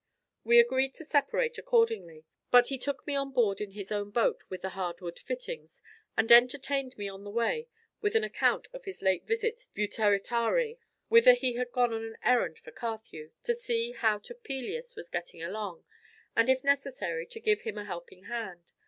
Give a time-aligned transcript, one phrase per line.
[0.43, 4.41] We agreed to separate, accordingly; but he took me on board in his own boat
[4.49, 5.83] with the hard wood fittings,
[6.17, 7.67] and entertained me on the way
[8.01, 10.79] with an account of his late visit to Butaritari,
[11.09, 15.43] whither he had gone on an errand for Carthew, to see how Topelius was getting
[15.43, 15.83] along,
[16.35, 18.71] and, if necessary, to give him a helping hand.